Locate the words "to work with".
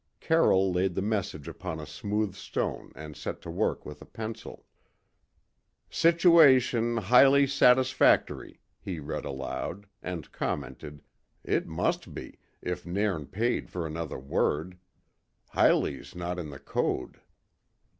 3.43-4.01